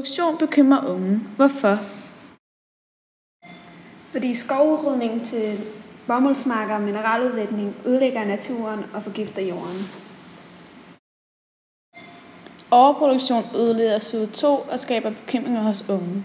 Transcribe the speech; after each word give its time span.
Produktion 0.00 0.38
bekymrer 0.38 0.86
unge. 0.86 1.20
Hvorfor? 1.36 1.76
Fordi 4.04 4.34
skovrydning 4.34 5.24
til 5.24 5.58
bomuldsmarker 6.06 6.74
og 6.74 6.80
mineraludvætning 6.80 7.74
ødelægger 7.86 8.24
naturen 8.24 8.84
og 8.94 9.02
forgifter 9.02 9.42
jorden. 9.42 9.88
Overproduktion 12.70 13.44
ødeleder 13.54 13.98
CO2 13.98 14.72
og 14.72 14.80
skaber 14.80 15.10
bekymringer 15.10 15.62
hos 15.62 15.88
unge. 15.88 16.24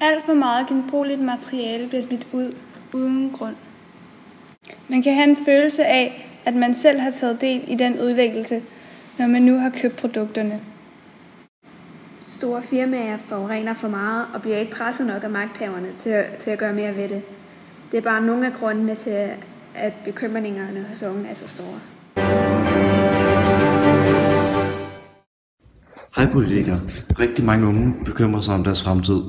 Alt 0.00 0.24
for 0.24 0.34
meget 0.34 0.66
genbrugeligt 0.66 1.20
materiale 1.20 1.88
bliver 1.88 2.02
smidt 2.02 2.26
ud 2.32 2.52
uden 2.92 3.30
grund. 3.30 3.56
Man 4.88 5.02
kan 5.02 5.14
have 5.14 5.28
en 5.28 5.44
følelse 5.44 5.84
af, 5.86 6.28
at 6.44 6.54
man 6.54 6.74
selv 6.74 7.00
har 7.00 7.10
taget 7.10 7.40
del 7.40 7.64
i 7.68 7.74
den 7.74 7.98
ødelæggelse, 7.98 8.62
når 9.18 9.26
man 9.26 9.42
nu 9.42 9.58
har 9.58 9.70
købt 9.70 9.96
produkterne. 9.96 10.60
Store 12.34 12.62
firmaer 12.62 13.16
forurener 13.16 13.74
for 13.74 13.88
meget 13.88 14.26
og 14.34 14.42
bliver 14.42 14.56
ikke 14.58 14.72
presset 14.72 15.06
nok 15.06 15.24
af 15.24 15.30
magthaverne 15.30 15.88
til 15.96 16.10
at, 16.10 16.24
til 16.38 16.50
at 16.50 16.58
gøre 16.58 16.74
mere 16.74 16.96
ved 16.96 17.08
det. 17.08 17.22
Det 17.92 17.98
er 17.98 18.02
bare 18.02 18.26
nogle 18.26 18.46
af 18.46 18.52
grundene 18.52 18.94
til, 18.94 19.28
at 19.74 19.92
bekymringerne 20.04 20.84
hos 20.88 21.02
unge 21.02 21.28
er 21.28 21.34
så 21.34 21.48
store. 21.48 21.78
Hej 26.16 26.32
politikere. 26.32 26.80
Rigtig 27.20 27.44
mange 27.44 27.66
unge 27.66 27.94
bekymrer 28.04 28.40
sig 28.40 28.54
om 28.54 28.64
deres 28.64 28.82
fremtid. 28.82 29.20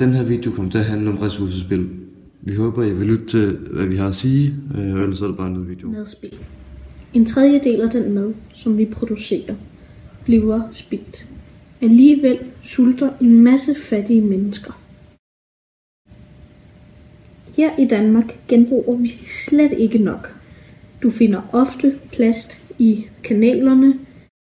Den 0.00 0.14
her 0.14 0.22
video 0.22 0.50
kommer 0.50 0.70
til 0.70 0.78
at 0.78 0.84
handle 0.84 1.10
om 1.10 1.18
ressourcespil. 1.18 1.90
Vi 2.40 2.54
håber, 2.54 2.82
I 2.82 2.90
vil 2.90 3.06
lytte 3.06 3.26
til, 3.26 3.58
hvad 3.70 3.86
vi 3.86 3.96
har 3.96 4.08
at 4.08 4.14
sige, 4.14 4.54
øh, 4.78 4.94
og 4.94 5.00
ellers 5.00 5.20
er 5.20 5.26
det 5.26 5.36
bare 5.36 5.46
en 5.48 5.68
video. 5.68 5.90
Madspil. 5.90 6.38
En 7.14 7.26
tredjedel 7.26 7.80
af 7.80 7.90
den 7.90 8.12
mad, 8.12 8.34
som 8.54 8.78
vi 8.78 8.84
producerer, 8.84 9.54
bliver 10.24 10.62
spildt. 10.72 11.26
Alligevel 11.84 12.38
sulter 12.62 13.10
en 13.20 13.42
masse 13.42 13.74
fattige 13.74 14.20
mennesker. 14.20 14.72
Her 17.56 17.78
i 17.78 17.84
Danmark 17.84 18.38
genbruger 18.48 18.96
vi 18.96 19.08
slet 19.48 19.72
ikke 19.72 19.98
nok. 19.98 20.34
Du 21.02 21.10
finder 21.10 21.42
ofte 21.52 21.98
plast 22.12 22.74
i 22.78 23.06
kanalerne, 23.24 23.98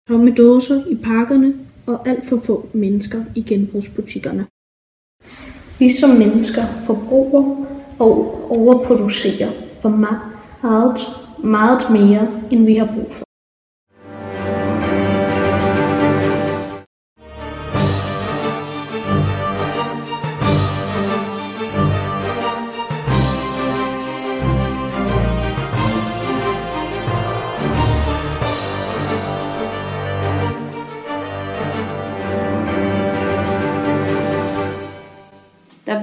tomme 0.09 0.35
dåser 0.35 0.87
i 0.87 0.95
parkerne 0.95 1.55
og 1.87 2.09
alt 2.09 2.27
for 2.27 2.41
få 2.41 2.69
mennesker 2.73 3.25
i 3.35 3.43
genbrugsbutikkerne. 3.43 4.47
Vi 5.79 5.93
som 5.93 6.11
mennesker 6.11 6.63
forbruger 6.87 7.67
og 7.98 8.15
overproducerer 8.51 9.53
for 9.83 9.89
meget, 9.89 11.01
meget 11.45 11.91
mere, 11.91 12.43
end 12.51 12.67
vi 12.67 12.75
har 12.75 12.95
brug 12.95 13.13
for. 13.13 13.25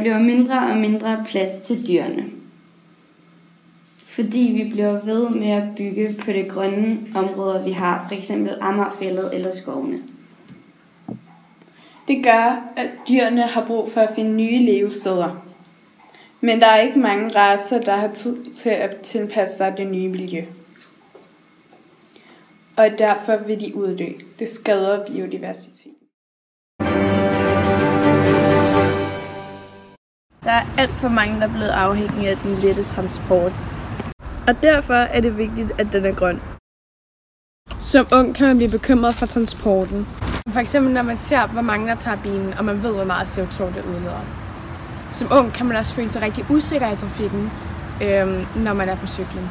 Bliver 0.01 0.19
mindre 0.19 0.59
og 0.59 0.77
mindre 0.77 1.25
plads 1.27 1.61
til 1.61 1.87
dyrene. 1.87 2.25
Fordi 4.07 4.63
vi 4.63 4.69
bliver 4.71 5.05
ved 5.05 5.29
med 5.29 5.51
at 5.51 5.63
bygge 5.77 6.15
på 6.25 6.31
de 6.31 6.43
grønne 6.43 6.99
områder, 7.15 7.63
vi 7.63 7.71
har, 7.71 8.07
f.eks. 8.09 8.31
Amagerfældet 8.61 9.35
eller 9.35 9.51
skovene. 9.51 9.99
Det 12.07 12.23
gør, 12.23 12.71
at 12.75 12.89
dyrene 13.09 13.41
har 13.41 13.65
brug 13.65 13.91
for 13.91 14.01
at 14.01 14.15
finde 14.15 14.31
nye 14.31 14.65
levesteder. 14.65 15.45
Men 16.41 16.59
der 16.59 16.67
er 16.67 16.81
ikke 16.81 16.99
mange 16.99 17.35
racer, 17.35 17.81
der 17.81 17.95
har 17.95 18.11
tid 18.13 18.45
til 18.53 18.69
at 18.69 18.95
tilpasse 18.95 19.57
sig 19.57 19.73
det 19.77 19.87
nye 19.87 20.09
miljø. 20.09 20.45
Og 22.75 22.89
derfor 22.97 23.37
vil 23.37 23.59
de 23.59 23.75
uddø. 23.75 24.07
Det 24.39 24.49
skader 24.49 25.05
biodiversitet. 25.05 25.91
Der 30.51 30.57
er 30.57 30.65
alt 30.77 30.91
for 30.91 31.09
mange, 31.09 31.39
der 31.39 31.47
er 31.47 31.51
blevet 31.51 31.69
afhængige 31.69 32.29
af 32.29 32.37
den 32.37 32.55
lette 32.55 32.83
transport. 32.83 33.51
Og 34.47 34.63
derfor 34.63 34.93
er 34.93 35.21
det 35.21 35.37
vigtigt, 35.37 35.71
at 35.77 35.87
den 35.93 36.05
er 36.05 36.13
grøn. 36.13 36.41
Som 37.79 38.05
ung 38.13 38.35
kan 38.35 38.47
man 38.47 38.57
blive 38.57 38.71
bekymret 38.71 39.13
for 39.13 39.25
transporten. 39.25 40.05
For 40.53 40.59
eksempel 40.59 40.93
når 40.93 41.01
man 41.01 41.17
ser, 41.17 41.47
hvor 41.47 41.61
mange 41.61 41.87
der 41.87 41.95
tager 41.95 42.17
bilen, 42.23 42.53
og 42.53 42.65
man 42.65 42.83
ved, 42.83 42.93
hvor 42.93 43.03
meget 43.03 43.27
CO2 43.27 43.63
det 43.63 43.83
udleder. 43.85 44.25
Som 45.11 45.27
ung 45.31 45.53
kan 45.53 45.65
man 45.65 45.77
også 45.77 45.93
føle 45.93 46.11
sig 46.11 46.21
rigtig 46.21 46.45
usikker 46.49 46.91
i 46.93 46.95
trafikken, 46.95 47.51
øhm, 48.01 48.45
når 48.55 48.73
man 48.73 48.89
er 48.89 48.95
på 48.95 49.07
cyklen. 49.07 49.49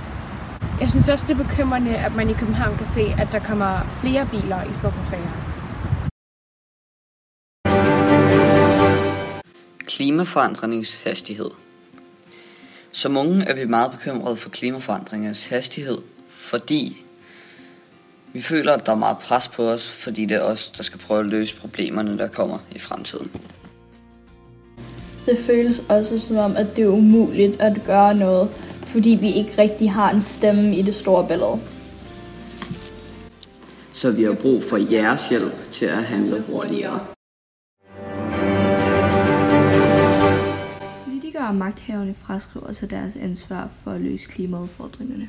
Jeg 0.81 0.91
synes 0.91 1.09
også, 1.09 1.25
det 1.29 1.41
er 1.41 1.45
bekymrende, 1.45 1.97
at 1.97 2.17
man 2.17 2.31
i 2.31 2.33
København 2.33 2.77
kan 2.77 2.87
se, 2.87 3.15
at 3.19 3.29
der 3.33 3.39
kommer 3.39 3.81
flere 4.01 4.27
biler 4.27 4.63
i 4.71 4.73
stedet 4.73 4.95
for 4.95 5.05
færre. 5.05 5.50
Klimaforandringens 10.01 10.95
hastighed. 10.95 11.51
Som 12.93 13.17
unge 13.17 13.45
er 13.45 13.55
vi 13.55 13.65
meget 13.65 13.91
bekymrede 13.91 14.37
for 14.37 14.49
klimaforandringens 14.49 15.47
hastighed, 15.47 15.99
fordi 16.29 16.97
vi 18.33 18.43
føler, 18.43 18.73
at 18.73 18.87
der 18.87 18.93
er 18.93 18.97
meget 18.97 19.19
pres 19.19 19.49
på 19.49 19.71
os, 19.71 19.91
fordi 19.91 20.25
det 20.25 20.37
er 20.37 20.41
os, 20.41 20.71
der 20.71 20.83
skal 20.83 21.01
prøve 21.01 21.21
at 21.21 21.27
løse 21.27 21.57
problemerne, 21.57 22.19
der 22.19 22.29
kommer 22.29 22.59
i 22.73 22.79
fremtiden. 22.79 23.31
Det 25.27 25.39
føles 25.39 25.83
også 25.89 26.19
som 26.19 26.37
om, 26.37 26.57
at 26.57 26.77
det 26.77 26.85
er 26.85 26.89
umuligt 26.89 27.61
at 27.61 27.83
gøre 27.87 28.15
noget, 28.15 28.51
fordi 28.87 29.19
vi 29.21 29.33
ikke 29.33 29.53
rigtig 29.59 29.91
har 29.91 30.11
en 30.11 30.23
stemme 30.23 30.77
i 30.77 30.83
det 30.83 30.95
store 30.95 31.29
billede. 31.29 31.61
Så 33.93 34.11
vi 34.11 34.23
har 34.23 34.35
brug 34.35 34.63
for 34.63 34.77
jeres 34.77 35.29
hjælp 35.29 35.71
til 35.71 35.87
at 35.87 36.05
handle 36.05 36.45
hurtigere. 36.49 37.01
Politikere 41.41 41.57
og 41.57 41.69
magthaverne 41.69 42.15
fraskriver 42.15 42.73
sig 42.73 42.91
deres 42.91 43.17
ansvar 43.17 43.71
for 43.83 43.91
at 43.91 44.01
løse 44.01 44.29
klimaudfordringerne. 44.29 45.29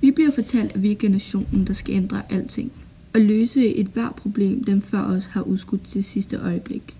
Vi 0.00 0.10
bliver 0.10 0.30
fortalt, 0.30 0.74
at 0.74 0.82
vi 0.82 0.92
er 0.92 0.96
generationen, 0.96 1.66
der 1.66 1.72
skal 1.72 1.94
ændre 1.94 2.22
alting 2.30 2.72
og 3.14 3.20
løse 3.20 3.74
et 3.74 3.86
hvert 3.86 4.14
problem, 4.14 4.64
dem 4.64 4.82
før 4.82 5.02
os 5.02 5.26
har 5.26 5.42
udskudt 5.42 5.84
til 5.84 6.04
sidste 6.04 6.36
øjeblik. 6.36 6.96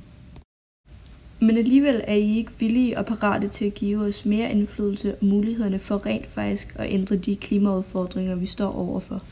Men 1.40 1.56
alligevel 1.56 2.04
er 2.06 2.14
I 2.14 2.36
ikke 2.36 2.52
villige 2.58 2.98
og 2.98 3.06
parate 3.06 3.48
til 3.48 3.64
at 3.64 3.74
give 3.74 3.98
os 3.98 4.24
mere 4.24 4.50
indflydelse 4.50 5.14
og 5.14 5.26
mulighederne 5.26 5.78
for 5.78 6.06
rent 6.06 6.26
faktisk 6.30 6.76
at 6.78 6.92
ændre 6.92 7.16
de 7.16 7.36
klimaudfordringer, 7.36 8.34
vi 8.34 8.46
står 8.46 8.72
overfor. 8.72 9.22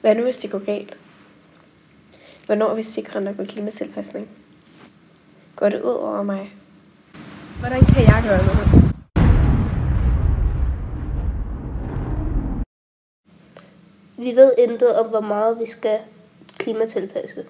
Hvad 0.00 0.14
nu, 0.14 0.22
hvis 0.22 0.36
det 0.36 0.50
går 0.50 0.64
galt? 0.64 1.00
Hvornår 2.50 2.70
er 2.70 2.74
vi 2.74 2.82
sikre 2.82 3.20
nok 3.20 3.38
med 3.38 3.46
klimatilpasning? 3.46 4.28
Går 5.56 5.68
det 5.68 5.82
ud 5.82 5.90
over 5.90 6.22
mig? 6.22 6.54
Hvordan 7.60 7.80
kan 7.80 8.02
jeg 8.02 8.22
gøre 8.26 8.42
noget? 8.48 8.94
Vi 14.16 14.36
ved 14.36 14.52
intet 14.58 14.96
om, 14.96 15.08
hvor 15.08 15.20
meget 15.20 15.60
vi 15.60 15.66
skal 15.66 15.98
klimatilpasse. 16.58 17.46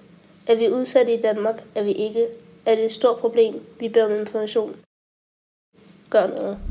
Er 0.47 0.55
vi 0.55 0.69
udsatte 0.69 1.13
i 1.13 1.21
Danmark? 1.21 1.63
Er 1.75 1.83
vi 1.83 1.91
ikke? 1.91 2.27
Er 2.65 2.75
det 2.75 2.85
et 2.85 2.91
stort 2.91 3.19
problem? 3.19 3.65
Vi 3.79 3.89
beder 3.89 4.05
om 4.05 4.19
information. 4.19 4.75
Gør 6.09 6.27
noget. 6.27 6.70